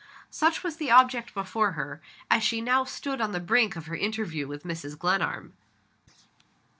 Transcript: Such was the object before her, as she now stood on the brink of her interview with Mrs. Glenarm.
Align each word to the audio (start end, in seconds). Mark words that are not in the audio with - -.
Such 0.31 0.63
was 0.63 0.77
the 0.77 0.89
object 0.89 1.35
before 1.35 1.73
her, 1.73 2.01
as 2.31 2.41
she 2.41 2.59
now 2.59 2.83
stood 2.85 3.21
on 3.21 3.33
the 3.33 3.39
brink 3.39 3.75
of 3.75 3.85
her 3.85 3.95
interview 3.95 4.47
with 4.47 4.63
Mrs. 4.63 4.97
Glenarm. 4.97 5.53